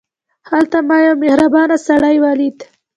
هلته 0.49 0.77
ما 0.87 0.97
یو 1.07 1.15
مهربان 1.23 1.69
سړی 1.87 2.15
ولید. 2.25 2.57